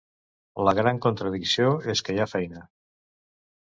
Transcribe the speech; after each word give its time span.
La 0.67 0.73
gran 0.79 1.01
contradicció 1.07 1.69
és 1.95 2.03
que 2.07 2.17
hi 2.17 2.23
ha 2.25 2.29
feina. 2.33 2.67